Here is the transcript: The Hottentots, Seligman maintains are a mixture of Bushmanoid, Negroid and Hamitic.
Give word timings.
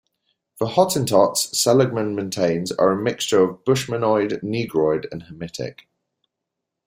The 0.57 0.65
Hottentots, 0.65 1.55
Seligman 1.61 2.15
maintains 2.15 2.71
are 2.71 2.89
a 2.91 2.97
mixture 2.99 3.39
of 3.43 3.63
Bushmanoid, 3.63 4.41
Negroid 4.41 5.07
and 5.11 5.25
Hamitic. 5.25 5.81